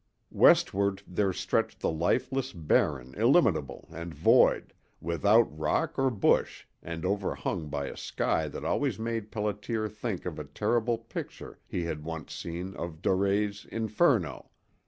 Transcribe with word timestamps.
Westward 0.31 1.03
there 1.05 1.31
stretched 1.31 1.79
the 1.79 1.91
lifeless 1.91 2.53
Barren 2.53 3.13
illimitable 3.13 3.87
and 3.91 4.15
void, 4.15 4.73
without 4.99 5.55
rock 5.55 5.99
or 5.99 6.09
bush 6.09 6.65
and 6.81 7.05
overhung 7.05 7.69
by 7.69 7.85
a 7.85 7.95
sky 7.95 8.47
that 8.47 8.65
always 8.65 8.97
made 8.97 9.31
Pelliter 9.31 9.87
think 9.91 10.25
of 10.25 10.39
a 10.39 10.43
terrible 10.43 10.97
picture 10.97 11.59
he 11.67 11.83
had 11.83 12.03
once 12.03 12.33
seen 12.33 12.75
of 12.77 13.03
Doré's 13.03 13.65
"Inferno." 13.67 14.49